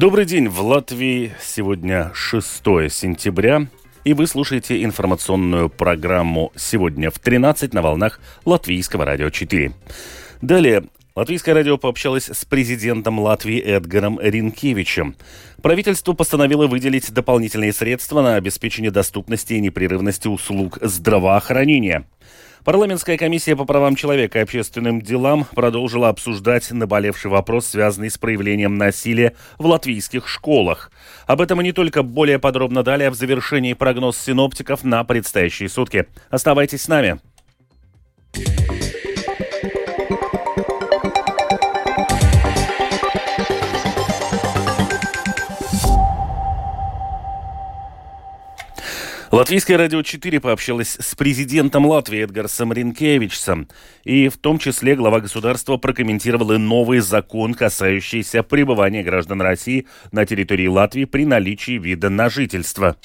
Добрый 0.00 0.24
день. 0.24 0.48
В 0.48 0.58
Латвии 0.62 1.34
сегодня 1.42 2.10
6 2.14 2.64
сентября. 2.90 3.66
И 4.02 4.14
вы 4.14 4.26
слушаете 4.26 4.82
информационную 4.82 5.68
программу 5.68 6.52
«Сегодня 6.56 7.10
в 7.10 7.20
13» 7.20 7.74
на 7.74 7.82
волнах 7.82 8.18
Латвийского 8.46 9.04
радио 9.04 9.28
4. 9.28 9.72
Далее 10.40 10.84
Латвийское 11.14 11.54
радио 11.54 11.76
пообщалось 11.76 12.30
с 12.30 12.46
президентом 12.46 13.20
Латвии 13.20 13.60
Эдгаром 13.60 14.18
Ринкевичем. 14.18 15.16
Правительство 15.60 16.14
постановило 16.14 16.66
выделить 16.66 17.12
дополнительные 17.12 17.74
средства 17.74 18.22
на 18.22 18.36
обеспечение 18.36 18.90
доступности 18.90 19.52
и 19.52 19.60
непрерывности 19.60 20.28
услуг 20.28 20.78
здравоохранения– 20.80 22.06
Парламентская 22.64 23.16
комиссия 23.16 23.56
по 23.56 23.64
правам 23.64 23.96
человека 23.96 24.38
и 24.38 24.42
общественным 24.42 25.00
делам 25.00 25.46
продолжила 25.54 26.08
обсуждать 26.08 26.70
наболевший 26.70 27.30
вопрос, 27.30 27.66
связанный 27.66 28.10
с 28.10 28.18
проявлением 28.18 28.76
насилия 28.76 29.34
в 29.58 29.66
латвийских 29.66 30.28
школах. 30.28 30.90
Об 31.26 31.40
этом 31.40 31.60
и 31.60 31.64
не 31.64 31.72
только 31.72 32.02
более 32.02 32.38
подробно 32.38 32.82
далее 32.82 33.10
в 33.10 33.14
завершении 33.14 33.72
прогноз 33.72 34.18
синоптиков 34.18 34.84
на 34.84 35.02
предстоящие 35.04 35.68
сутки. 35.68 36.06
Оставайтесь 36.30 36.82
с 36.82 36.88
нами. 36.88 37.18
Латвийское 49.30 49.76
радио 49.78 50.02
4 50.02 50.40
пообщалось 50.40 50.96
с 50.98 51.14
президентом 51.14 51.86
Латвии 51.86 52.24
Эдгарсом 52.24 52.72
Ринкевичсом. 52.72 53.68
И 54.02 54.28
в 54.28 54.36
том 54.36 54.58
числе 54.58 54.96
глава 54.96 55.20
государства 55.20 55.76
прокомментировал 55.76 56.50
и 56.50 56.58
новый 56.58 56.98
закон, 56.98 57.54
касающийся 57.54 58.42
пребывания 58.42 59.04
граждан 59.04 59.40
России 59.40 59.86
на 60.10 60.26
территории 60.26 60.66
Латвии 60.66 61.04
при 61.04 61.24
наличии 61.24 61.78
вида 61.78 62.10
на 62.10 62.28
жительство. 62.28 62.96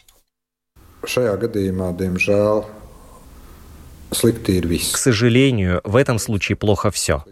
К 4.93 4.97
сожалению, 4.97 5.81
в 5.83 5.95
этом 5.95 6.17
случае 6.17 6.55
плохо 6.55 6.89
все. 6.89 7.23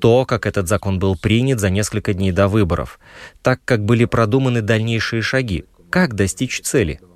То, 0.00 0.24
как 0.24 0.46
этот 0.46 0.68
закон 0.68 0.98
был 0.98 1.16
принят 1.18 1.60
за 1.60 1.68
несколько 1.68 2.14
дней 2.14 2.32
до 2.32 2.48
выборов, 2.48 2.98
так 3.42 3.60
как 3.66 3.84
были 3.84 4.06
продуманы 4.06 4.62
дальнейшие 4.62 5.20
шаги, 5.20 5.66
как 5.90 6.14
достичь 6.14 6.62
цели– 6.62 6.98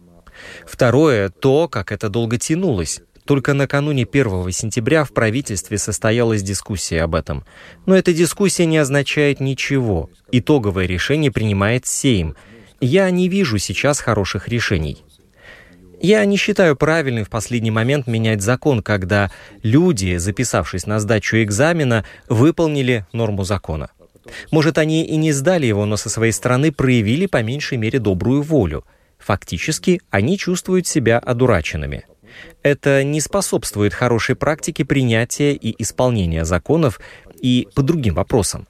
Второе– 0.66 1.28
то, 1.40 1.68
как 1.68 1.92
это 1.92 2.08
долго 2.08 2.38
тянулось. 2.38 3.00
Только 3.24 3.54
накануне 3.54 4.06
1 4.10 4.50
сентября 4.50 5.04
в 5.04 5.12
правительстве 5.12 5.78
состоялась 5.78 6.42
дискуссия 6.42 7.02
об 7.02 7.14
этом. 7.14 7.44
Но 7.86 7.96
эта 7.96 8.12
дискуссия 8.12 8.66
не 8.66 8.78
означает 8.78 9.38
ничего. 9.38 10.10
Итоговое 10.32 10.86
решение 10.86 11.30
принимает 11.30 11.86
Сейм. 11.86 12.34
Я 12.80 13.08
не 13.10 13.28
вижу 13.28 13.58
сейчас 13.58 14.00
хороших 14.00 14.48
решений. 14.48 15.04
Я 16.00 16.24
не 16.24 16.36
считаю 16.36 16.74
правильным 16.74 17.24
в 17.24 17.30
последний 17.30 17.70
момент 17.70 18.08
менять 18.08 18.42
закон, 18.42 18.82
когда 18.82 19.30
люди, 19.62 20.16
записавшись 20.16 20.86
на 20.86 20.98
сдачу 20.98 21.36
экзамена, 21.36 22.04
выполнили 22.28 23.06
норму 23.12 23.44
закона. 23.44 23.90
Может, 24.50 24.78
они 24.78 25.04
и 25.04 25.14
не 25.14 25.30
сдали 25.30 25.66
его, 25.66 25.84
но 25.86 25.96
со 25.96 26.08
своей 26.08 26.32
стороны 26.32 26.72
проявили 26.72 27.26
по 27.26 27.40
меньшей 27.42 27.78
мере 27.78 28.00
добрую 28.00 28.42
волю– 28.42 28.84
Фактически, 29.24 30.00
они 30.10 30.36
чувствуют 30.36 30.86
себя 30.86 31.18
одураченными. 31.18 32.04
Это 32.62 33.04
не 33.04 33.20
способствует 33.20 33.94
хорошей 33.94 34.34
практике 34.34 34.84
принятия 34.84 35.52
и 35.52 35.80
исполнения 35.82 36.44
законов 36.44 37.00
и 37.40 37.68
по 37.74 37.82
другим 37.82 38.14
вопросам. 38.14 38.66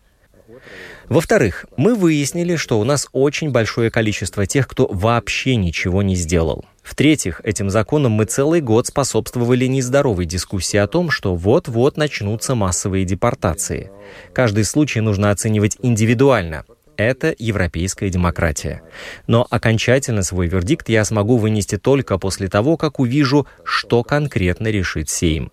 Во-вторых, 1.08 1.66
мы 1.76 1.94
выяснили, 1.94 2.56
что 2.56 2.80
у 2.80 2.84
нас 2.84 3.08
очень 3.12 3.50
большое 3.50 3.90
количество 3.90 4.46
тех, 4.46 4.66
кто 4.68 4.86
вообще 4.86 5.56
ничего 5.56 6.02
не 6.02 6.14
сделал. 6.14 6.64
В-третьих, 6.82 7.40
этим 7.44 7.70
законом 7.70 8.12
мы 8.12 8.24
целый 8.24 8.60
год 8.60 8.86
способствовали 8.86 9.66
нездоровой 9.66 10.26
дискуссии 10.26 10.76
о 10.76 10.86
том, 10.86 11.10
что 11.10 11.34
вот-вот 11.34 11.96
начнутся 11.96 12.54
массовые 12.54 13.04
депортации. 13.04 13.90
Каждый 14.32 14.64
случай 14.64 15.00
нужно 15.00 15.30
оценивать 15.30 15.76
индивидуально, 15.82 16.64
это 17.02 17.34
европейская 17.38 18.08
демократия. 18.10 18.82
Но 19.26 19.46
окончательно 19.50 20.22
свой 20.22 20.46
вердикт 20.48 20.88
я 20.88 21.04
смогу 21.04 21.36
вынести 21.36 21.78
только 21.78 22.18
после 22.18 22.48
того, 22.48 22.76
как 22.76 23.00
увижу, 23.00 23.46
что 23.64 24.02
конкретно 24.02 24.68
решит 24.68 25.08
Сейм. 25.08 25.50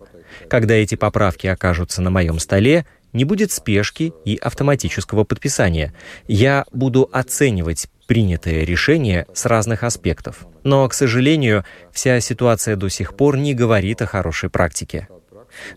Когда 0.48 0.74
эти 0.74 0.94
поправки 0.94 1.46
окажутся 1.46 2.02
на 2.02 2.10
моем 2.10 2.38
столе, 2.38 2.86
не 3.12 3.24
будет 3.24 3.50
спешки 3.50 4.12
и 4.24 4.36
автоматического 4.36 5.24
подписания. 5.24 5.92
Я 6.28 6.64
буду 6.72 7.08
оценивать 7.12 7.88
принятое 8.06 8.64
решение 8.64 9.26
с 9.34 9.46
разных 9.46 9.84
аспектов. 9.84 10.46
Но, 10.62 10.88
к 10.88 10.94
сожалению, 10.94 11.64
вся 11.92 12.20
ситуация 12.20 12.76
до 12.76 12.88
сих 12.88 13.16
пор 13.16 13.36
не 13.36 13.54
говорит 13.54 14.02
о 14.02 14.06
хорошей 14.06 14.50
практике. 14.50 15.08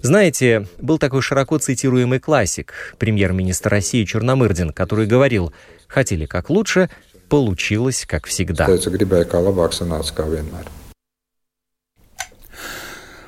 Знаете, 0.02 0.68
был 0.80 0.98
такой 0.98 1.22
широко 1.22 1.58
цитируемый 1.58 2.20
классик, 2.20 2.74
премьер-министр 2.98 3.70
России 3.70 4.06
Черномырдин, 4.06 4.72
который 4.72 5.06
говорил, 5.06 5.54
хотели 5.88 6.26
как 6.26 6.50
лучше, 6.50 6.90
получилось 7.30 8.06
как 8.08 8.28
всегда. 8.28 8.66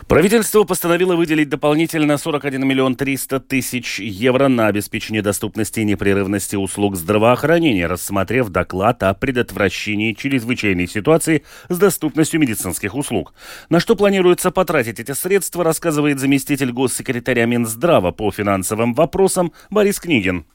Правительство 0.08 0.66
постановило 0.66 1.16
выделить 1.16 1.50
дополнительно 1.50 2.20
41 2.20 2.68
миллион 2.68 2.96
300 2.96 3.40
тысяч 3.40 4.00
евро 4.00 4.48
на 4.50 4.68
обеспечение 4.68 5.24
доступности 5.24 5.80
и 5.80 5.84
непрерывности 5.84 6.56
услуг 6.56 6.96
здравоохранения, 6.96 7.88
рассмотрев 7.88 8.50
доклад 8.50 9.02
о 9.02 9.16
предотвращении 9.16 10.14
чрезвычайной 10.14 10.88
ситуации 10.88 11.44
с 11.70 11.80
доступностью 11.80 12.40
медицинских 12.40 12.94
услуг. 12.94 13.34
На 13.70 13.80
что 13.80 13.96
планируется 13.96 14.52
потратить 14.52 15.00
эти 15.00 15.14
средства, 15.14 15.64
рассказывает 15.64 16.20
заместитель 16.20 16.72
госсекретаря 16.72 17.48
Минздрава 17.48 18.12
по 18.12 18.30
финансовым 18.32 18.94
вопросам 18.94 19.54
Борис 19.72 20.00
Книгин. 20.00 20.46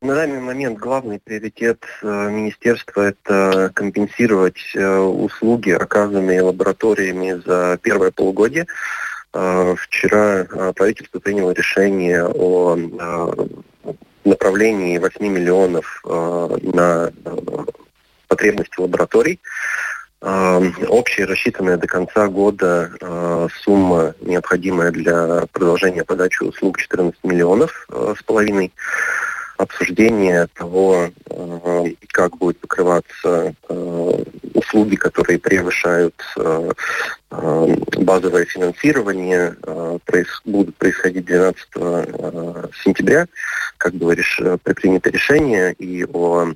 На 0.00 0.14
данный 0.14 0.40
момент 0.40 0.78
главный 0.78 1.18
приоритет 1.18 1.84
э, 2.02 2.30
министерства– 2.30 3.00
это 3.08 3.72
компенсировать 3.74 4.70
э, 4.76 4.96
услуги, 4.98 5.70
оказанные 5.70 6.40
лабораториями 6.40 7.42
за 7.44 7.80
первое 7.82 8.12
полугодие. 8.12 8.68
Э, 9.34 9.74
вчера 9.76 10.44
правительство 10.76 11.18
приняло 11.18 11.50
решение 11.50 12.24
о 12.24 12.76
направлении 14.24 14.98
8 14.98 15.26
миллионов 15.26 16.00
на 16.04 17.10
потребности 18.28 18.78
лабораторий. 18.78 19.40
Общая 20.20 21.24
рассчитанная 21.24 21.76
до 21.76 21.86
конца 21.86 22.28
года 22.28 23.48
сумма, 23.62 24.14
необходимая 24.20 24.90
для 24.90 25.46
продолжения 25.52 26.04
подачи 26.04 26.42
услуг, 26.42 26.78
14 26.78 27.24
миллионов 27.24 27.88
с 27.88 28.22
половиной 28.24 28.72
обсуждение 29.58 30.46
того, 30.54 31.10
э, 31.30 31.84
как 32.12 32.36
будут 32.38 32.58
покрываться 32.60 33.54
э, 33.68 34.24
услуги, 34.54 34.94
которые 34.96 35.38
превышают 35.38 36.14
э, 36.36 36.70
базовое 37.98 38.44
финансирование, 38.46 39.54
будут 40.46 40.76
происходить 40.76 41.26
12 41.26 41.58
сентября, 42.82 43.26
как 43.76 43.92
было 43.94 44.14
принято 44.74 45.10
решение, 45.10 45.74
и 45.74 46.06
о 46.10 46.54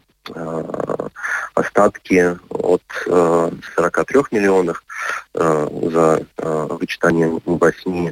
остатки 1.55 2.39
от 2.49 2.83
43 3.05 4.21
миллионов 4.31 4.83
за 5.35 6.27
вычитанием 6.39 7.43
8 7.45 8.11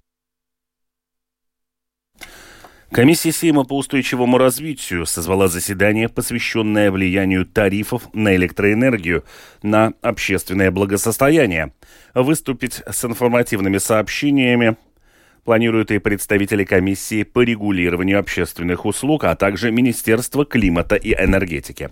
Комиссия 2.92 3.30
Сейма 3.30 3.62
по 3.62 3.78
устойчивому 3.78 4.36
развитию 4.36 5.06
созвала 5.06 5.46
заседание, 5.46 6.08
посвященное 6.08 6.90
влиянию 6.90 7.46
тарифов 7.46 8.12
на 8.14 8.34
электроэнергию 8.34 9.24
на 9.62 9.92
общественное 10.02 10.72
благосостояние. 10.72 11.72
Выступить 12.14 12.82
с 12.90 13.04
информативными 13.04 13.78
сообщениями 13.78 14.76
планируют 15.44 15.92
и 15.92 16.00
представители 16.00 16.64
комиссии 16.64 17.22
по 17.22 17.42
регулированию 17.42 18.18
общественных 18.18 18.84
услуг, 18.84 19.22
а 19.22 19.36
также 19.36 19.70
Министерство 19.70 20.44
климата 20.44 20.96
и 20.96 21.12
энергетики. 21.14 21.90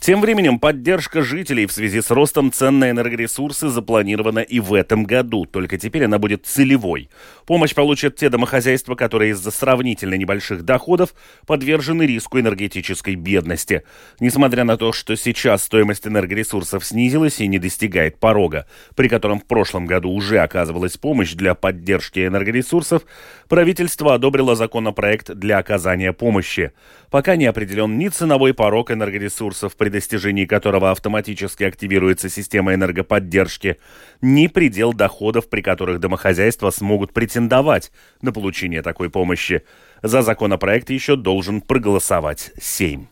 Тем 0.00 0.22
временем 0.22 0.58
поддержка 0.58 1.20
жителей 1.20 1.66
в 1.66 1.72
связи 1.72 2.00
с 2.00 2.10
ростом 2.10 2.50
цен 2.50 2.78
на 2.78 2.88
энергоресурсы 2.88 3.68
запланирована 3.68 4.38
и 4.38 4.58
в 4.58 4.72
этом 4.72 5.04
году, 5.04 5.44
только 5.44 5.76
теперь 5.76 6.06
она 6.06 6.18
будет 6.18 6.46
целевой. 6.46 7.10
Помощь 7.44 7.74
получат 7.74 8.16
те 8.16 8.30
домохозяйства, 8.30 8.94
которые 8.94 9.32
из-за 9.32 9.50
сравнительно 9.50 10.14
небольших 10.14 10.64
доходов 10.64 11.12
подвержены 11.46 12.04
риску 12.04 12.40
энергетической 12.40 13.14
бедности. 13.14 13.82
Несмотря 14.20 14.64
на 14.64 14.78
то, 14.78 14.92
что 14.92 15.14
сейчас 15.16 15.64
стоимость 15.64 16.06
энергоресурсов 16.06 16.82
снизилась 16.82 17.38
и 17.38 17.46
не 17.46 17.58
достигает 17.58 18.18
порога, 18.18 18.66
при 18.96 19.06
котором 19.06 19.38
в 19.38 19.44
прошлом 19.44 19.84
году 19.84 20.10
уже 20.12 20.38
оказывалась 20.38 20.96
помощь 20.96 21.34
для 21.34 21.54
поддержки 21.54 22.26
энергоресурсов, 22.26 23.02
правительство 23.50 24.14
одобрило 24.14 24.56
законопроект 24.56 25.30
для 25.34 25.58
оказания 25.58 26.14
помощи. 26.14 26.72
Пока 27.10 27.36
не 27.36 27.44
определен 27.44 27.98
ни 27.98 28.08
ценовой 28.08 28.54
порог 28.54 28.90
энергоресурсов, 28.90 29.76
при 29.76 29.89
достижении 29.90 30.46
которого 30.46 30.90
автоматически 30.90 31.64
активируется 31.64 32.28
система 32.28 32.74
энергоподдержки, 32.74 33.76
ни 34.22 34.46
предел 34.46 34.92
доходов, 34.92 35.50
при 35.50 35.60
которых 35.60 36.00
домохозяйства 36.00 36.70
смогут 36.70 37.12
претендовать 37.12 37.92
на 38.22 38.32
получение 38.32 38.82
такой 38.82 39.10
помощи. 39.10 39.62
За 40.02 40.22
законопроект 40.22 40.90
еще 40.90 41.16
должен 41.16 41.60
проголосовать 41.60 42.52
Сейм. 42.58 43.08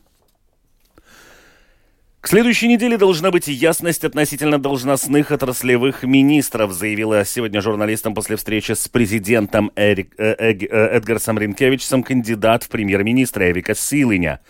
К 2.21 2.27
следующей 2.27 2.67
неделе 2.67 2.99
должна 2.99 3.31
быть 3.31 3.47
ясность 3.47 4.05
относительно 4.05 4.59
должностных 4.59 5.31
отраслевых 5.31 6.03
министров, 6.03 6.73
заявила 6.73 7.25
сегодня 7.25 7.61
журналистам 7.61 8.13
после 8.13 8.37
встречи 8.37 8.73
с 8.73 8.89
президентом 8.89 9.71
Эрик, 9.77 10.15
э, 10.19 10.35
э, 10.37 10.67
Эдгарсом 10.97 11.39
Ринкевичем 11.39 12.03
кандидат 12.03 12.65
в 12.65 12.71
премьер-министра 12.71 13.51
Эвика 13.51 13.75
Силыня. 13.77 14.41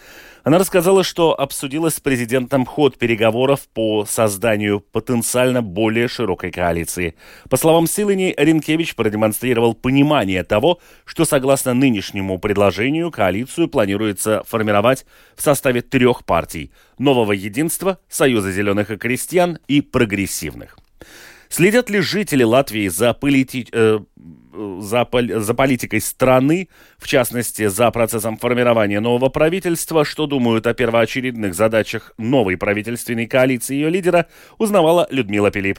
Она 0.44 0.58
рассказала, 0.58 1.04
что 1.04 1.38
обсудила 1.38 1.90
с 1.90 2.00
президентом 2.00 2.64
ход 2.64 2.98
переговоров 2.98 3.68
по 3.72 4.04
созданию 4.04 4.80
потенциально 4.80 5.62
более 5.62 6.08
широкой 6.08 6.50
коалиции. 6.50 7.14
По 7.50 7.56
словам 7.56 7.86
Силани, 7.86 8.34
Ренкевич 8.36 8.94
продемонстрировал 8.94 9.74
понимание 9.74 10.44
того, 10.44 10.78
что 11.04 11.24
согласно 11.24 11.74
нынешнему 11.74 12.38
предложению 12.38 13.10
коалицию 13.10 13.68
планируется 13.68 14.42
формировать 14.46 15.04
в 15.36 15.42
составе 15.42 15.82
трех 15.82 16.24
партий– 16.24 16.70
Нового 16.98 17.32
Единства, 17.32 17.98
Союза 18.08 18.50
Зеленых 18.50 18.90
и 18.90 18.96
Крестьян 18.96 19.58
и 19.68 19.80
Прогрессивных. 19.80 20.78
Следят 21.48 21.90
ли 21.90 22.00
жители 22.00 22.42
Латвии 22.42 22.88
за, 22.88 23.14
полити... 23.14 23.66
э, 23.72 23.98
за, 24.80 25.08
за 25.40 25.54
политикой 25.54 26.00
страны, 26.00 26.68
в 26.98 27.06
частности, 27.06 27.68
за 27.68 27.90
процессом 27.90 28.36
формирования 28.36 29.00
нового 29.00 29.28
правительства, 29.28 30.04
что 30.04 30.26
думают 30.26 30.66
о 30.66 30.74
первоочередных 30.74 31.54
задачах 31.54 32.12
новой 32.18 32.56
правительственной 32.56 33.26
коалиции 33.26 33.74
ее 33.74 33.90
лидера, 33.90 34.26
узнавала 34.58 35.06
Людмила 35.10 35.50
Пилип. 35.50 35.78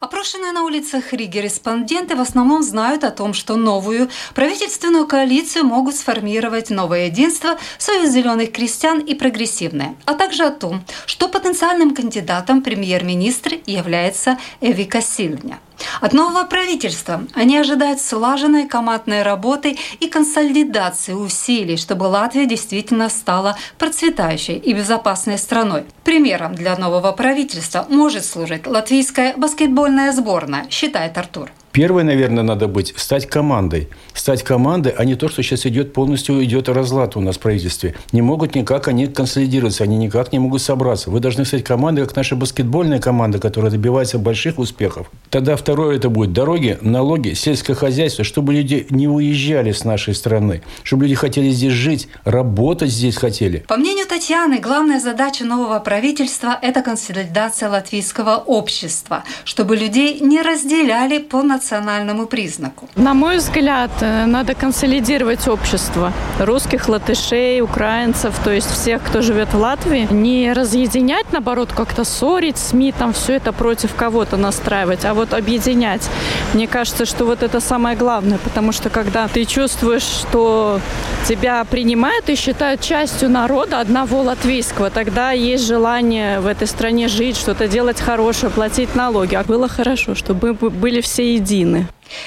Опрошенные 0.00 0.52
на 0.52 0.62
улицах 0.62 1.12
Риги 1.12 1.36
респонденты 1.36 2.16
в 2.16 2.22
основном 2.22 2.62
знают 2.62 3.04
о 3.04 3.10
том, 3.10 3.34
что 3.34 3.56
новую 3.56 4.08
правительственную 4.34 5.06
коалицию 5.06 5.66
могут 5.66 5.94
сформировать 5.94 6.70
новое 6.70 7.08
единство, 7.08 7.58
Союз 7.76 8.08
зеленых 8.08 8.50
крестьян 8.50 9.00
и 9.00 9.14
прогрессивное, 9.14 9.96
а 10.06 10.14
также 10.14 10.44
о 10.44 10.52
том, 10.52 10.82
что 11.04 11.28
потенциальным 11.28 11.94
кандидатом 11.94 12.62
премьер-министра 12.62 13.58
является 13.66 14.38
Эвика 14.62 15.02
Сильня. 15.02 15.58
От 16.00 16.12
нового 16.12 16.44
правительства 16.44 17.24
они 17.34 17.56
ожидают 17.58 18.00
слаженной 18.00 18.66
командной 18.66 19.22
работы 19.22 19.78
и 20.00 20.08
консолидации 20.08 21.12
усилий, 21.12 21.76
чтобы 21.76 22.04
Латвия 22.04 22.46
действительно 22.46 23.08
стала 23.08 23.56
процветающей 23.78 24.56
и 24.56 24.72
безопасной 24.72 25.38
страной. 25.38 25.84
Примером 26.04 26.54
для 26.54 26.76
нового 26.76 27.12
правительства 27.12 27.86
может 27.88 28.24
служить 28.24 28.66
латвийская 28.66 29.34
баскетбольная 29.36 30.12
сборная, 30.12 30.68
считает 30.70 31.16
Артур. 31.18 31.50
Первое, 31.72 32.02
наверное, 32.02 32.42
надо 32.42 32.66
быть– 32.66 32.94
стать 32.96 33.26
командой. 33.26 33.88
Стать 34.12 34.42
командой, 34.42 34.92
а 34.96 35.04
не 35.04 35.14
то, 35.14 35.28
что 35.28 35.42
сейчас 35.42 35.66
идет 35.66 35.92
полностью 35.92 36.42
идет 36.44 36.68
разлад 36.68 37.16
у 37.16 37.20
нас 37.20 37.36
в 37.36 37.38
правительстве. 37.38 37.94
Не 38.10 38.22
могут 38.22 38.56
никак 38.56 38.88
они 38.88 39.06
консолидироваться, 39.06 39.84
они 39.84 39.96
никак 39.96 40.32
не 40.32 40.40
могут 40.40 40.62
собраться. 40.62 41.10
Вы 41.10 41.20
должны 41.20 41.44
стать 41.44 41.62
командой, 41.62 42.04
как 42.04 42.16
наша 42.16 42.34
баскетбольная 42.34 42.98
команда, 42.98 43.38
которая 43.38 43.70
добивается 43.70 44.18
больших 44.18 44.58
успехов. 44.58 45.10
Тогда 45.30 45.54
второе 45.54 45.96
это 45.96 46.08
будет 46.08 46.32
дороги, 46.32 46.76
налоги, 46.80 47.34
сельское 47.34 47.74
хозяйство, 47.74 48.24
чтобы 48.24 48.52
люди 48.52 48.86
не 48.90 49.06
уезжали 49.06 49.70
с 49.70 49.84
нашей 49.84 50.14
страны, 50.14 50.62
чтобы 50.82 51.04
люди 51.04 51.14
хотели 51.14 51.50
здесь 51.50 51.72
жить, 51.72 52.08
работать 52.24 52.90
здесь 52.90 53.16
хотели. 53.16 53.64
По 53.68 53.76
мнению 53.76 54.06
Татьяны, 54.06 54.58
главная 54.58 54.98
задача 54.98 55.44
нового 55.44 55.78
правительства– 55.78 56.58
это 56.62 56.82
консолидация 56.82 57.70
латвийского 57.70 58.36
общества, 58.38 59.22
чтобы 59.44 59.76
людей 59.76 60.18
не 60.18 60.42
разделяли 60.42 61.18
по 61.18 61.42
национальному 61.60 62.26
признаку. 62.26 62.88
На 62.96 63.14
мой 63.14 63.36
взгляд, 63.36 63.90
э, 64.00 64.26
надо 64.26 64.54
консолидировать 64.54 65.48
общество 65.48 66.12
русских, 66.38 66.88
латышей, 66.88 67.60
украинцев, 67.60 68.34
то 68.44 68.50
есть 68.50 68.70
всех, 68.70 69.02
кто 69.02 69.22
живет 69.22 69.52
в 69.52 69.58
Латвии. 69.58 70.08
Не 70.10 70.54
разъединять, 70.54 71.26
наоборот, 71.32 71.68
как-то 71.76 72.04
ссорить, 72.04 72.56
СМИ 72.56 72.92
там 72.98 73.12
все 73.12 73.34
это 73.34 73.52
против 73.52 73.94
кого-то 73.94 74.36
настраивать, 74.36 75.04
а 75.04 75.12
вот 75.12 75.34
объединять. 75.34 76.10
Мне 76.54 76.66
кажется, 76.66 77.04
что 77.04 77.24
вот 77.26 77.42
это 77.42 77.60
самое 77.60 77.96
главное, 77.96 78.38
потому 78.38 78.72
что 78.72 78.90
когда 78.90 79.28
ты 79.28 79.44
чувствуешь, 79.44 80.02
что 80.02 80.80
тебя 81.28 81.64
принимают 81.64 82.30
и 82.30 82.36
считают 82.36 82.80
частью 82.80 83.28
народа 83.28 83.80
одного 83.80 84.22
латвийского, 84.22 84.90
тогда 84.90 85.32
есть 85.32 85.66
желание 85.66 86.40
в 86.40 86.46
этой 86.46 86.66
стране 86.66 87.08
жить, 87.08 87.36
что-то 87.36 87.68
делать 87.68 88.00
хорошее, 88.00 88.50
платить 88.50 88.96
налоги. 88.96 89.34
А 89.34 89.44
было 89.44 89.68
хорошо, 89.68 90.14
чтобы 90.14 90.56
мы 90.60 90.70
были 90.70 91.00
все 91.00 91.34
едины 91.34 91.49
едины. 91.50 91.86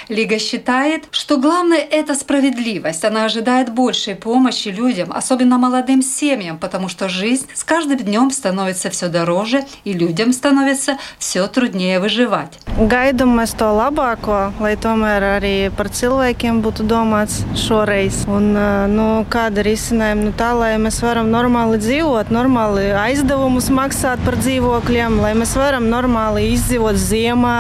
Лига 0.10 0.40
считает, 0.40 1.06
что 1.12 1.38
главное– 1.38 1.80
это 1.92 2.16
справедливость. 2.16 3.06
Она 3.06 3.26
ожидает 3.26 3.74
большей 3.74 4.16
помощи 4.16 4.70
людям, 4.70 5.12
особенно 5.14 5.58
молодым 5.58 6.02
семьям, 6.02 6.58
потому 6.58 6.90
что 6.90 7.10
жизнь 7.10 7.48
с 7.54 7.64
каждым 7.64 7.98
днем 7.98 8.32
становится 8.32 8.90
все 8.90 9.08
дороже, 9.08 9.66
и 9.84 9.94
людям 9.94 10.34
становится 10.34 10.98
все 11.20 11.48
труднее 11.48 12.00
выживать. 12.00 12.60
Gaidām 12.74 13.36
mēs 13.38 13.52
to 13.54 13.68
labāko, 13.70 14.50
lai 14.58 14.74
tomēr 14.82 15.22
arī 15.38 15.70
par 15.78 15.92
cilvēkiem 15.94 16.64
būtu 16.66 16.88
domāts 16.90 17.44
šoreiz. 17.54 18.24
Un, 18.26 18.50
nu, 18.90 19.06
kāda 19.30 19.62
risinājuma? 19.62 20.26
Nu, 20.26 20.34
tā, 20.34 20.50
lai 20.58 20.72
mēs 20.82 20.98
varam 21.06 21.30
normāli 21.30 21.78
dzīvot, 21.78 22.34
normāli 22.34 22.90
aizdevumus 22.98 23.70
maksāt 23.70 24.26
par 24.26 24.40
dzīvokļiem, 24.42 25.22
lai 25.22 25.36
mēs 25.38 25.54
varam 25.60 25.86
normāli 25.92 26.50
izdzīvot 26.56 26.98
ziemā, 26.98 27.58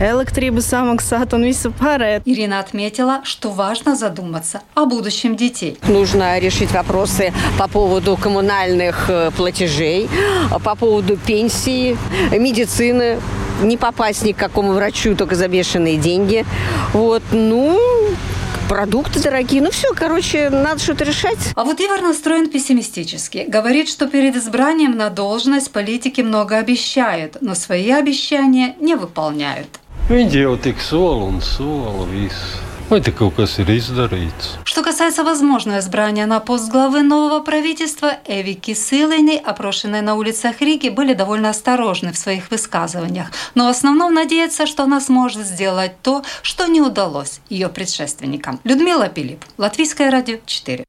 электрибу 0.00 0.62
сamaksāt 0.64 1.34
un 1.36 1.42
visu 1.44 1.59
pārējo. 1.68 2.22
Ирина 2.24 2.60
отметила, 2.60 3.20
что 3.24 3.50
важно 3.50 3.94
задуматься 3.96 4.62
о 4.74 4.86
будущем 4.86 5.36
детей. 5.36 5.78
Нужно 5.86 6.38
решить 6.38 6.72
вопросы 6.72 7.32
по 7.58 7.68
поводу 7.68 8.16
коммунальных 8.16 9.10
э, 9.10 9.30
платежей, 9.36 10.08
по 10.64 10.74
поводу 10.74 11.18
пенсии, 11.18 11.98
медицины, 12.32 13.20
не 13.62 13.76
попасть 13.76 14.22
ни 14.22 14.32
к 14.32 14.36
какому 14.36 14.72
врачу, 14.72 15.14
только 15.14 15.34
за 15.34 15.48
бешеные 15.48 15.96
деньги. 15.96 16.46
Вот, 16.92 17.22
ну, 17.32 17.78
продукты 18.70 19.20
дорогие. 19.20 19.60
Ну 19.60 19.72
все, 19.72 19.92
короче, 19.94 20.48
надо 20.48 20.80
что-то 20.80 21.02
решать. 21.02 21.38
А 21.56 21.64
вот 21.64 21.80
Ивар 21.80 22.02
настроен 22.02 22.48
пессимистически. 22.48 23.44
Говорит, 23.48 23.88
что 23.88 24.06
перед 24.06 24.36
избранием 24.36 24.96
на 24.96 25.10
должность 25.10 25.72
политики 25.72 26.20
много 26.20 26.56
обещают, 26.56 27.38
но 27.40 27.56
свои 27.56 27.90
обещания 27.90 28.76
не 28.78 28.94
выполняют. 28.94 29.79
Viņi 30.10 30.40
jau 30.42 30.56
tik 30.58 30.80
sola 30.82 31.28
un 31.30 31.36
sola 31.38 32.02
visu. 32.10 32.58
Vai 32.88 32.98
te 32.98 33.12
kaut 33.14 33.36
kas 33.36 33.52
ir 33.62 33.68
izdarīts? 33.70 34.56
Что 34.64 34.82
касается 34.82 35.22
возможного 35.22 35.78
избрания 35.78 36.26
на 36.26 36.40
пост 36.40 36.68
главы 36.68 37.02
нового 37.02 37.38
правительства, 37.44 38.18
Эви 38.26 38.54
Кисылыни, 38.54 39.36
опрошенные 39.36 40.02
на 40.02 40.16
улицах 40.16 40.60
Риги, 40.60 40.88
были 40.88 41.14
довольно 41.14 41.50
осторожны 41.50 42.10
в 42.10 42.18
своих 42.18 42.50
высказываниях, 42.50 43.30
но 43.54 43.66
в 43.66 43.68
основном 43.68 44.12
надеются, 44.12 44.66
что 44.66 44.82
она 44.82 45.00
сможет 45.00 45.46
сделать 45.46 45.92
то, 46.02 46.24
что 46.42 46.66
не 46.66 46.80
удалось 46.80 47.40
ее 47.48 47.68
предшественникам. 47.68 48.58
Людмила 48.64 49.08
Пилип, 49.08 49.44
Латвийское 49.58 50.10
радио 50.10 50.38
4. 50.44 50.84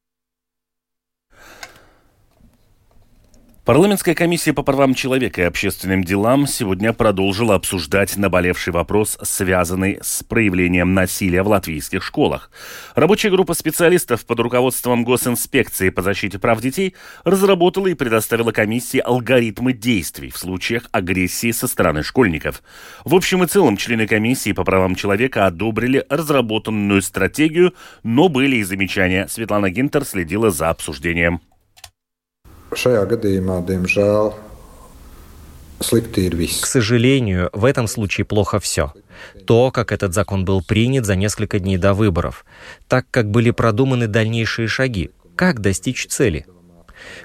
Парламентская 3.63 4.15
комиссия 4.15 4.53
по 4.53 4.63
правам 4.63 4.95
человека 4.95 5.41
и 5.41 5.45
общественным 5.45 6.03
делам 6.03 6.47
сегодня 6.47 6.93
продолжила 6.93 7.53
обсуждать 7.53 8.17
наболевший 8.17 8.73
вопрос, 8.73 9.19
связанный 9.21 9.99
с 10.01 10.23
проявлением 10.23 10.95
насилия 10.95 11.43
в 11.43 11.47
латвийских 11.47 12.01
школах. 12.01 12.49
Рабочая 12.95 13.29
группа 13.29 13.53
специалистов 13.53 14.25
под 14.25 14.39
руководством 14.39 15.03
Госинспекции 15.03 15.91
по 15.91 16.01
защите 16.01 16.39
прав 16.39 16.59
детей 16.59 16.95
разработала 17.23 17.85
и 17.85 17.93
предоставила 17.93 18.51
комиссии 18.51 18.97
алгоритмы 18.97 19.73
действий 19.73 20.31
в 20.31 20.39
случаях 20.39 20.89
агрессии 20.91 21.51
со 21.51 21.67
стороны 21.67 22.01
школьников. 22.01 22.63
В 23.05 23.13
общем 23.13 23.43
и 23.43 23.47
целом 23.47 23.77
члены 23.77 24.07
комиссии 24.07 24.53
по 24.53 24.63
правам 24.63 24.95
человека 24.95 25.45
одобрили 25.45 26.03
разработанную 26.09 27.03
стратегию, 27.03 27.75
но 28.01 28.27
были 28.27 28.55
и 28.55 28.63
замечания. 28.63 29.27
Светлана 29.27 29.69
Гинтер 29.69 30.03
следила 30.03 30.49
за 30.49 30.71
обсуждением. 30.71 31.41
Šajā 32.71 33.03
gadījumā, 33.09 33.59
diemžēl, 33.67 34.31
к 35.81 36.65
сожалению, 36.67 37.49
в 37.53 37.65
этом 37.65 37.87
случае 37.87 38.23
плохо 38.23 38.59
все. 38.59 38.93
То, 39.45 39.71
как 39.71 39.91
этот 39.91 40.13
закон 40.13 40.45
был 40.45 40.61
принят 40.63 41.05
за 41.05 41.15
несколько 41.15 41.57
дней 41.57 41.77
до 41.77 41.95
выборов, 41.95 42.45
так 42.87 43.07
как 43.09 43.31
были 43.31 43.49
продуманы 43.49 44.07
дальнейшие 44.07 44.67
шаги, 44.67 45.09
как 45.35 45.59
достичь 45.59 46.05
цели. 46.07 46.45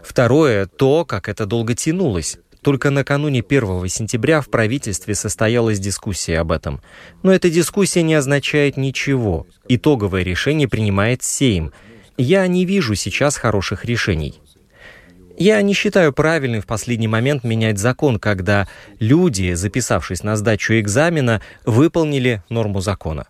Второе, 0.02 0.66
то, 0.66 1.04
как 1.04 1.28
это 1.28 1.44
долго 1.44 1.74
тянулось. 1.74 2.38
Только 2.62 2.90
накануне 2.90 3.44
1 3.46 3.88
сентября 3.88 4.40
в 4.40 4.48
правительстве 4.48 5.14
состоялась 5.14 5.78
дискуссия 5.78 6.38
об 6.38 6.50
этом. 6.50 6.80
Но 7.22 7.32
эта 7.32 7.50
дискуссия 7.50 8.02
не 8.02 8.14
означает 8.14 8.78
ничего. 8.78 9.46
Итоговое 9.68 10.22
решение 10.22 10.66
принимает 10.66 11.22
Сейм. 11.22 11.72
Я 12.16 12.46
не 12.46 12.64
вижу 12.64 12.94
сейчас 12.94 13.36
хороших 13.36 13.84
решений. 13.84 14.40
Я 15.38 15.60
не 15.60 15.74
считаю 15.74 16.12
правильным 16.12 16.62
в 16.62 16.66
последний 16.66 17.08
момент 17.08 17.44
менять 17.44 17.78
закон, 17.78 18.18
когда 18.18 18.68
люди, 18.98 19.52
записавшись 19.52 20.22
на 20.22 20.36
сдачу 20.36 20.74
экзамена, 20.74 21.42
выполнили 21.66 22.42
норму 22.48 22.80
закона. 22.80 23.26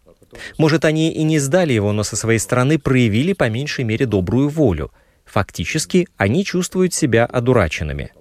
Может, 0.57 0.85
они 0.85 1.13
и 1.13 1.25
не 1.25 1.39
сдали 1.39 1.73
его, 1.73 1.93
но 1.93 2.05
со 2.05 2.15
своей 2.15 2.39
стороны 2.39 2.79
проявили 2.79 3.33
по 3.33 3.49
меньшей 3.49 3.85
мере 3.85 4.07
добрую 4.07 4.49
волю. 4.49 4.93
Фактически, 5.25 6.07
они 6.17 6.45
чувствуют 6.45 6.95
себя 6.95 7.25
одураченными. 7.25 8.13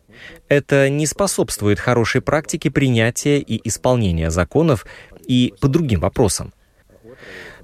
Это 0.50 0.90
не 0.90 1.06
способствует 1.06 1.80
хорошей 1.80 2.22
практике 2.22 2.72
принятия 2.72 3.40
и 3.40 3.68
исполнения 3.68 4.32
законов 4.32 4.86
и 5.28 5.54
по 5.62 5.68
другим 5.68 6.00
вопросам. 6.00 6.54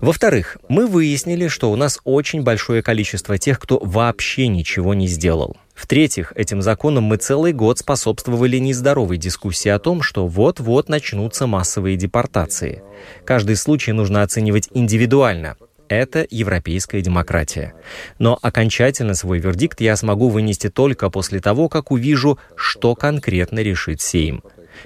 Во-вторых, 0.01 0.57
мы 0.67 0.87
выяснили, 0.87 1.47
что 1.47 1.71
у 1.71 1.75
нас 1.75 1.99
очень 2.05 2.41
большое 2.41 2.81
количество 2.81 3.37
тех, 3.37 3.59
кто 3.59 3.79
вообще 3.79 4.47
ничего 4.47 4.95
не 4.95 5.07
сделал. 5.07 5.55
В-третьих, 5.75 6.33
этим 6.35 6.63
законом 6.63 7.03
мы 7.03 7.17
целый 7.17 7.53
год 7.53 7.77
способствовали 7.77 8.57
нездоровой 8.57 9.17
дискуссии 9.17 9.69
о 9.69 9.77
том, 9.77 10.01
что 10.01 10.25
вот-вот 10.25 10.89
начнутся 10.89 11.45
массовые 11.45 11.97
депортации. 11.97 12.81
Каждый 13.25 13.55
случай 13.55 13.91
нужно 13.91 14.23
оценивать 14.23 14.69
индивидуально. 14.73 15.55
Это 15.87 16.25
европейская 16.31 17.01
демократия. 17.01 17.73
Но 18.17 18.39
окончательно 18.41 19.13
свой 19.13 19.37
вердикт 19.37 19.81
я 19.81 19.95
смогу 19.95 20.29
вынести 20.29 20.69
только 20.69 21.11
после 21.11 21.39
того, 21.41 21.69
как 21.69 21.91
увижу, 21.91 22.39
что 22.55 22.95
конкретно 22.95 23.59
решит 23.59 24.01
Сейм. 24.01 24.41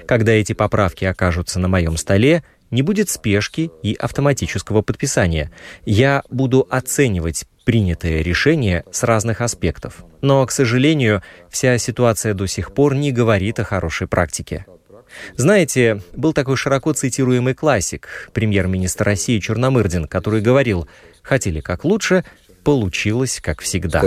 Когда 0.08 0.34
эти 0.34 0.54
поправки 0.54 1.06
окажутся 1.06 1.60
на 1.60 1.68
моем 1.68 1.96
столе, 1.98 2.44
не 2.72 2.82
будет 2.82 3.10
спешки 3.10 3.72
и 3.84 3.94
автоматического 3.94 4.82
подписания. 4.82 5.52
Я 5.86 6.24
буду 6.30 6.66
оценивать 6.70 7.46
принятое 7.66 8.22
решение 8.22 8.84
с 8.92 9.04
разных 9.04 9.42
аспектов. 9.42 10.06
Но, 10.22 10.46
к 10.46 10.52
сожалению, 10.52 11.22
вся 11.50 11.78
ситуация 11.78 12.34
до 12.34 12.48
сих 12.48 12.74
пор 12.74 12.96
не 12.96 13.12
говорит 13.12 13.60
о 13.60 13.64
хорошей 13.64 14.08
практике. 14.08 14.66
Знаете, 15.36 16.02
был 16.14 16.34
такой 16.34 16.58
широко 16.58 16.94
цитируемый 16.94 17.54
классик, 17.54 18.30
премьер-министр 18.34 19.06
России 19.06 19.40
Черномырдин, 19.40 20.08
который 20.08 20.42
говорил 20.42 20.88
«хотели 21.22 21.62
как 21.62 21.86
лучше, 21.86 22.24
получилось 22.64 23.40
как 23.42 23.62
всегда». 23.62 24.02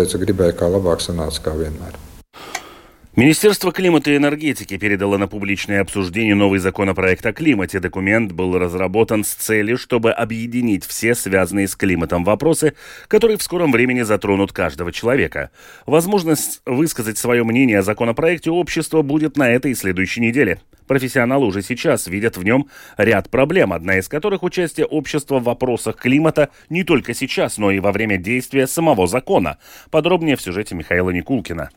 Министерство 3.19 3.73
климата 3.73 4.13
и 4.13 4.17
энергетики 4.17 4.77
передало 4.77 5.17
на 5.17 5.27
публичное 5.27 5.81
обсуждение 5.81 6.37
новый 6.37 6.61
законопроект 6.61 7.27
о 7.27 7.33
климате. 7.33 7.81
Документ 7.81 8.31
был 8.31 8.57
разработан 8.57 9.25
с 9.25 9.35
целью, 9.35 9.77
чтобы 9.77 10.13
объединить 10.13 10.85
все 10.87 11.17
связанные 11.17 11.67
с 11.67 11.75
климатом 11.75 12.23
вопросы, 12.23 12.75
которые 13.09 13.37
в 13.37 13.43
скором 13.43 13.73
времени 13.73 14.03
затронут 14.03 14.53
каждого 14.53 14.93
человека. 14.93 15.51
Возможность 15.85 16.63
высказать 16.65 17.19
свое 17.19 17.43
мнение 17.43 17.81
о 17.81 17.83
законопроекте 17.83 18.53
общества 18.53 19.03
будет 19.03 19.37
на 19.37 19.51
этой 19.51 19.73
и 19.73 19.75
следующей 19.75 20.21
неделе. 20.21 20.61
Профессионалы 20.87 21.47
уже 21.47 21.63
сейчас 21.63 22.07
видят 22.07 22.37
в 22.37 22.45
нем 22.45 22.69
ряд 22.97 23.31
проблем, 23.31 23.73
одна 23.73 23.99
из 23.99 24.07
которых 24.07 24.45
участие 24.45 24.87
общества 24.87 25.41
в 25.41 25.43
вопросах 25.43 25.97
климата 25.97 26.51
не 26.71 26.85
только 26.85 27.15
сейчас, 27.15 27.59
но 27.59 27.73
и 27.73 27.81
во 27.81 27.91
время 27.91 28.17
действия 28.17 28.69
самого 28.69 29.09
закона. 29.09 29.59
Подробнее 29.91 30.37
в 30.37 30.41
сюжете 30.41 30.77
Михаила 30.77 31.11
Никулкина. 31.11 31.71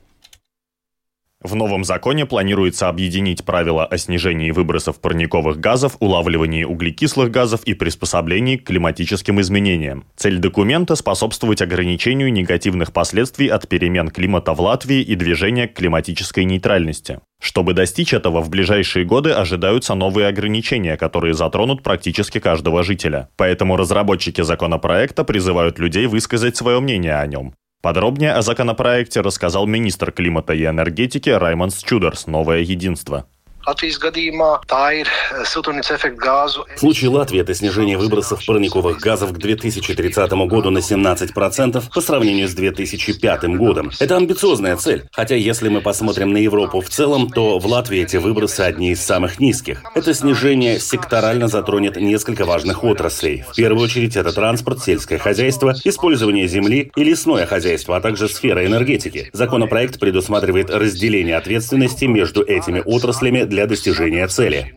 В 1.44 1.56
новом 1.56 1.84
законе 1.84 2.28
планируется 2.28 2.88
объединить 2.88 3.44
правила 3.44 3.84
о 3.84 3.98
снижении 3.98 4.52
выбросов 4.52 5.02
парниковых 5.02 5.60
газов, 5.60 5.98
улавливании 6.00 6.66
углекислых 6.66 7.32
газов 7.32 7.64
и 7.64 7.74
приспособлении 7.74 8.58
к 8.58 8.66
климатическим 8.66 9.42
изменениям. 9.42 10.06
Цель 10.16 10.38
документа– 10.38 10.96
способствовать 10.98 11.64
ограничению 11.64 12.32
негативных 12.32 12.94
последствий 12.94 13.48
от 13.48 13.68
перемен 13.68 14.10
климата 14.10 14.54
в 14.54 14.62
Латвии 14.62 15.02
и 15.02 15.16
движения 15.16 15.68
к 15.68 15.74
климатической 15.74 16.46
нейтральности. 16.46 17.22
Чтобы 17.42 17.74
достичь 17.74 18.14
этого, 18.14 18.42
в 18.42 18.52
ближайшие 18.52 19.04
годы 19.04 19.32
ожидаются 19.32 19.96
новые 19.96 20.28
ограничения, 20.28 20.96
которые 20.96 21.34
затронут 21.34 21.82
практически 21.82 22.40
каждого 22.40 22.84
жителя. 22.84 23.30
Поэтому 23.36 23.78
разработчики 23.78 24.42
законопроекта 24.42 25.24
призывают 25.24 25.80
людей 25.80 26.06
высказать 26.06 26.56
свое 26.56 26.80
мнение 26.80 27.16
о 27.16 27.26
нем. 27.26 27.56
Подробнее 27.82 28.34
о 28.34 28.44
законопроекте 28.44 29.22
рассказал 29.22 29.66
министр 29.66 30.12
климата 30.12 30.54
и 30.54 30.66
энергетики 30.66 31.30
Раймондс 31.30 31.82
Чудерс 31.82 32.28
«Новое 32.28 32.60
единство». 32.60 33.26
Латвijas 33.68 34.00
gadījumā 34.01 34.50
tā 34.70 34.82
ir 35.01 35.10
siltumnīca 35.46 35.94
efekta 35.96 36.22
газу. 36.22 36.65
В 36.75 36.80
случае 36.80 37.10
Латвии 37.10 37.41
это 37.41 37.53
снижение 37.53 37.98
выбросов 37.98 38.46
парниковых 38.46 39.00
газов 39.00 39.34
к 39.34 39.38
2030 39.38 40.32
году 40.48 40.72
на 40.72 40.80
17% 40.80 41.84
по 41.94 42.01
сравнению 42.01 42.48
с 42.48 42.53
2005 42.53 43.44
годом. 43.58 43.91
Это 44.00 44.18
амбициозная 44.18 44.77
цель. 44.77 45.03
Хотя 45.12 45.36
если 45.36 45.70
мы 45.70 45.82
посмотрим 45.82 46.34
на 46.34 46.38
Европу 46.38 46.82
в 46.82 46.89
целом, 46.89 47.30
то 47.30 47.60
в 47.60 47.65
Латвии 47.65 48.01
эти 48.01 48.18
выбросы 48.18 48.62
одни 48.62 48.91
из 48.91 49.01
самых 49.01 49.39
низких. 49.39 49.84
Это 49.96 50.13
снижение 50.13 50.80
секторально 50.80 51.48
затронет 51.48 51.98
несколько 51.98 52.46
важных 52.46 52.84
отраслей. 52.84 53.44
В 53.48 53.56
первую 53.56 53.86
очередь 53.86 54.15
это 54.15 54.32
транспорт, 54.34 54.84
сельское 54.84 55.18
хозяйство, 55.18 55.75
использование 55.84 56.48
земли 56.48 56.91
и 56.96 57.03
лесное 57.03 57.46
хозяйство, 57.46 57.98
а 57.98 58.01
также 58.01 58.27
сфера 58.27 58.65
энергетики. 58.65 59.30
Законопроект 59.34 60.00
предусматривает 60.00 60.70
разделение 60.70 61.38
ответственности 61.38 62.06
между 62.06 62.41
этими 62.44 62.82
отраслями 62.86 63.50
для 63.51 63.67
достижения 63.67 64.27
цели. 64.27 64.74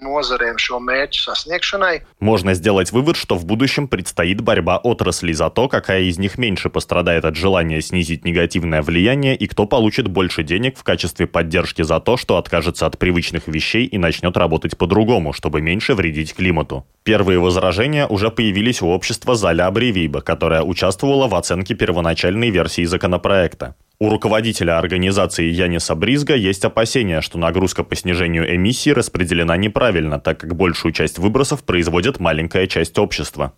Можно 2.20 2.54
сделать 2.54 2.92
вывод, 2.92 3.16
что 3.16 3.36
в 3.36 3.46
будущем 3.46 3.88
предстоит 3.88 4.40
борьба 4.40 4.76
отраслей 4.78 5.32
за 5.32 5.48
то, 5.48 5.68
какая 5.68 6.02
из 6.02 6.18
них 6.18 6.36
меньше 6.38 6.68
пострадает 6.68 7.24
от 7.24 7.36
желания 7.36 7.80
снизить 7.80 8.24
негативное 8.24 8.82
влияние 8.82 9.36
и 9.36 9.46
кто 9.46 9.66
получит 9.66 10.08
больше 10.08 10.42
денег 10.42 10.76
в 10.76 10.82
качестве 10.82 11.26
поддержки 11.26 11.82
за 11.82 12.00
то, 12.00 12.16
что 12.16 12.36
откажется 12.36 12.86
от 12.86 12.98
привычных 12.98 13.46
вещей 13.46 13.86
и 13.86 13.96
начнет 13.96 14.36
работать 14.36 14.76
по-другому, 14.76 15.32
чтобы 15.32 15.62
меньше 15.62 15.94
вредить 15.94 16.34
климату. 16.34 16.84
Первые 17.04 17.38
возражения 17.38 18.06
уже 18.06 18.30
появились 18.30 18.82
у 18.82 18.88
общества 18.88 19.36
Заля 19.36 19.66
Абревиба, 19.66 20.20
которое 20.20 20.62
участвовало 20.62 21.28
в 21.28 21.34
оценке 21.36 21.74
первоначальной 21.74 22.50
версии 22.50 22.84
законопроекта. 22.84 23.76
У 24.00 24.10
руководителя 24.10 24.78
организации 24.78 25.44
Яниса 25.44 25.94
Бризга 25.94 26.34
есть 26.34 26.64
опасения, 26.64 27.20
что 27.20 27.38
нагрузка 27.38 27.84
по 27.84 27.94
снижению 27.94 28.52
эмиссий 28.54 28.92
распределена 28.92 29.56
неправильно, 29.56 30.18
так 30.18 30.38
как 30.38 30.56
большую 30.56 30.92
часть 30.92 31.18
выбросов 31.18 31.64
производит 31.64 32.18
маленькая 32.18 32.66
часть 32.66 32.98
общества. 32.98 33.52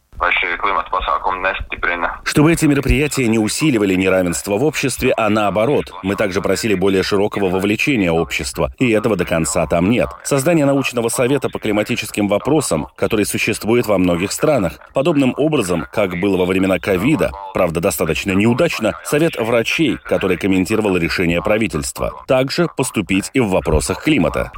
Чтобы 2.36 2.52
эти 2.52 2.66
мероприятия 2.66 3.28
не 3.28 3.38
усиливали 3.38 3.94
неравенство 3.94 4.58
в 4.58 4.64
обществе, 4.64 5.14
а 5.16 5.30
наоборот, 5.30 5.90
мы 6.02 6.16
также 6.16 6.42
просили 6.42 6.74
более 6.74 7.02
широкого 7.02 7.48
вовлечения 7.48 8.12
общества, 8.12 8.70
и 8.78 8.90
этого 8.90 9.16
до 9.16 9.24
конца 9.24 9.66
там 9.66 9.88
нет. 9.88 10.10
Создание 10.22 10.66
научного 10.66 11.08
совета 11.08 11.48
по 11.48 11.58
климатическим 11.58 12.28
вопросам, 12.28 12.88
который 12.94 13.24
существует 13.24 13.86
во 13.86 13.96
многих 13.96 14.32
странах. 14.32 14.74
Подобным 14.92 15.32
образом, 15.38 15.86
как 15.90 16.20
было 16.20 16.36
во 16.36 16.44
времена 16.44 16.78
ковида, 16.78 17.32
правда 17.54 17.80
достаточно 17.80 18.32
неудачно, 18.32 18.92
совет 19.02 19.36
врачей, 19.36 19.96
который 20.04 20.36
комментировал 20.36 20.98
решение 20.98 21.40
правительства. 21.40 22.22
Также 22.26 22.68
поступить 22.76 23.30
и 23.32 23.40
в 23.40 23.48
вопросах 23.48 24.04
климата. 24.04 24.52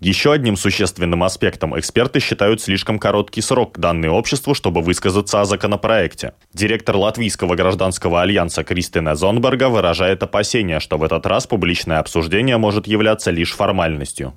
Еще 0.00 0.32
одним 0.32 0.58
существенным 0.58 1.22
аспектом 1.22 1.78
эксперты 1.78 2.20
считают 2.20 2.60
слишком 2.60 2.98
короткий 2.98 3.40
срок, 3.40 3.78
данный 3.78 4.10
обществу, 4.10 4.52
чтобы 4.52 4.82
высказаться 4.82 5.40
о 5.40 5.46
законопроекте. 5.46 6.34
Директор 6.52 6.96
Латвийского 6.96 7.54
гражданского 7.54 8.20
альянса 8.20 8.62
Кристина 8.62 9.14
Зонберга 9.14 9.70
выражает 9.70 10.22
опасения, 10.22 10.80
что 10.80 10.98
в 10.98 11.02
этот 11.02 11.24
раз 11.24 11.46
публичное 11.46 11.98
обсуждение 11.98 12.58
может 12.58 12.86
являться 12.86 13.30
лишь 13.30 13.54
формальностью. 13.54 14.34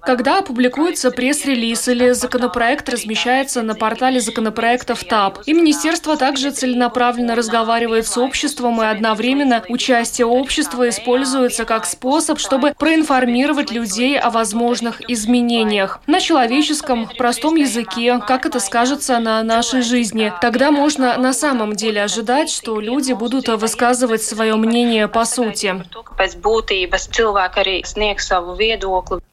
Когда 0.00 0.38
опубликуется 0.40 1.12
пресс-релиз 1.12 1.86
или 1.86 2.10
законопроект 2.10 2.88
размещается 2.88 3.62
на 3.62 3.76
портале 3.76 4.20
законопроектов 4.20 5.04
ТАП, 5.04 5.38
и 5.46 5.52
министерство 5.52 6.16
также 6.16 6.50
целенаправленно 6.50 7.36
разговаривает 7.36 8.08
с 8.08 8.18
обществом, 8.18 8.82
и 8.82 8.86
одновременно 8.86 9.62
участие 9.68 10.26
общества 10.26 10.88
используется 10.88 11.64
как 11.64 11.86
способ, 11.86 12.40
чтобы 12.40 12.74
проинформировать 12.76 13.51
информировать 13.52 13.70
людей 13.70 14.18
о 14.18 14.30
возможных 14.30 15.10
изменениях 15.10 16.00
на 16.06 16.20
человеческом, 16.20 17.08
простом 17.18 17.56
языке, 17.56 18.18
как 18.26 18.46
это 18.46 18.60
скажется 18.60 19.18
на 19.18 19.42
нашей 19.42 19.82
жизни. 19.82 20.32
Тогда 20.40 20.70
можно 20.70 21.18
на 21.18 21.32
самом 21.32 21.74
деле 21.74 22.02
ожидать, 22.02 22.50
что 22.50 22.80
люди 22.80 23.12
будут 23.12 23.48
высказывать 23.48 24.22
свое 24.22 24.56
мнение 24.56 25.08
по 25.08 25.24
сути. 25.24 25.74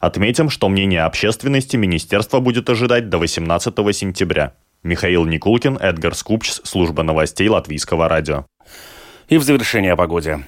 Отметим, 0.00 0.50
что 0.50 0.68
мнение 0.68 1.02
общественности 1.02 1.76
министерство 1.76 2.40
будет 2.40 2.70
ожидать 2.70 3.08
до 3.08 3.18
18 3.18 3.74
сентября. 3.96 4.52
Михаил 4.82 5.24
Никулкин, 5.26 5.76
Эдгар 5.76 6.14
Скупчс, 6.14 6.60
служба 6.64 7.02
новостей 7.02 7.48
Латвийского 7.48 8.08
радио. 8.08 8.46
И 9.28 9.38
в 9.38 9.42
завершение 9.42 9.92
о 9.92 9.96
погоде. 9.96 10.40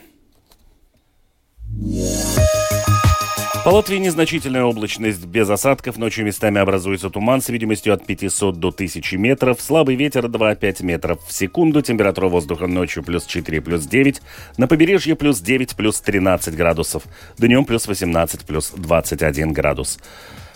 По 3.65 3.69
Латвии 3.69 3.99
незначительная 3.99 4.65
облачность 4.65 5.25
без 5.25 5.49
осадков. 5.49 5.97
Ночью 5.97 6.25
местами 6.25 6.61
образуется 6.61 7.11
туман 7.11 7.41
с 7.41 7.49
видимостью 7.49 7.95
от 7.95 8.05
500 8.05 8.59
до 8.59 8.71
1000 8.71 9.17
метров. 9.19 9.61
Слабый 9.61 9.95
ветер 9.95 10.25
2-5 10.25 10.83
метров 10.83 11.25
в 11.25 11.33
секунду. 11.33 11.81
Температура 11.81 12.27
воздуха 12.27 12.67
ночью 12.67 13.05
плюс 13.05 13.25
4, 13.25 13.61
плюс 13.61 13.87
9. 13.87 14.21
На 14.57 14.67
побережье 14.67 15.15
плюс 15.15 15.41
9, 15.41 15.77
плюс 15.77 16.01
13 16.01 16.57
градусов. 16.57 17.05
Днем 17.39 17.65
плюс 17.65 17.87
18, 17.87 18.45
плюс 18.47 18.73
21 18.77 19.53
градус. 19.53 20.01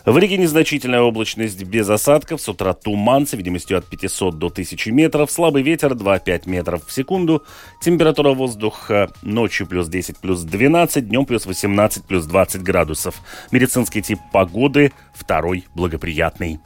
В 0.06 0.16
Риге 0.18 0.36
незначительная 0.36 1.00
облачность 1.00 1.64
без 1.64 1.90
осадков. 1.90 2.40
С 2.40 2.48
утра 2.48 2.75
туман 2.75 3.26
с 3.26 3.32
видимостью 3.32 3.76
от 3.76 3.86
500 3.86 4.38
до 4.38 4.46
1000 4.46 4.92
метров. 4.92 5.32
Слабый 5.32 5.64
ветер 5.64 5.94
2-5 5.94 6.48
метров 6.48 6.86
в 6.86 6.92
секунду. 6.92 7.42
Температура 7.82 8.30
воздуха 8.30 9.10
ночью 9.22 9.66
плюс 9.66 9.88
10, 9.88 10.18
плюс 10.18 10.42
12. 10.42 11.08
Днем 11.08 11.26
плюс 11.26 11.44
18, 11.44 12.04
плюс 12.04 12.25
20 12.25 12.62
градусов. 12.62 13.16
Медицинский 13.50 14.00
тип 14.00 14.20
погоды 14.32 14.92
второй 15.12 15.64
благоприятный. 15.75 16.60